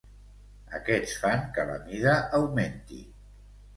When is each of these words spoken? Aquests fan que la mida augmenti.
Aquests 0.77 1.13
fan 1.25 1.45
que 1.57 1.67
la 1.73 1.77
mida 1.85 2.17
augmenti. 2.39 3.03